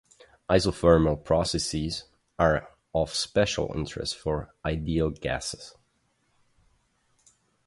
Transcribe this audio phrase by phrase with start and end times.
[0.49, 2.05] Isothermal processes
[2.39, 5.75] are of special interest for ideal gases.